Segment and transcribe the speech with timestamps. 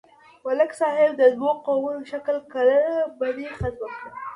[0.45, 2.21] ملک صاحب د دوو قومونو شل
[2.53, 4.15] کلنه بدي ختمه کړه.